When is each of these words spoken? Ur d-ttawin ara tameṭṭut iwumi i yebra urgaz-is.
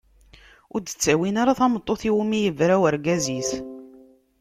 Ur 0.73 0.79
d-ttawin 0.81 1.35
ara 1.41 1.57
tameṭṭut 1.59 2.01
iwumi 2.09 2.35
i 2.37 2.43
yebra 2.45 2.75
urgaz-is. 2.83 3.49